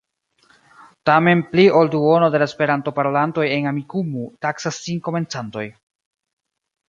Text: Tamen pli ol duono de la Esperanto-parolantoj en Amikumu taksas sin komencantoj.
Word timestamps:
Tamen 1.09 1.43
pli 1.49 1.65
ol 1.81 1.91
duono 1.95 2.29
de 2.35 2.39
la 2.43 2.47
Esperanto-parolantoj 2.51 3.45
en 3.57 3.67
Amikumu 3.73 4.23
taksas 4.45 4.79
sin 4.87 5.03
komencantoj. 5.09 5.67